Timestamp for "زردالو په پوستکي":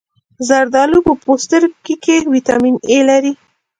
0.47-1.95